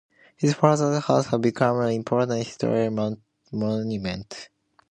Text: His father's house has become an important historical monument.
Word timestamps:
His 0.35 0.55
father's 0.55 1.03
house 1.03 1.27
has 1.27 1.39
become 1.39 1.79
an 1.79 1.91
important 1.91 2.43
historical 2.43 3.19
monument. 3.51 4.49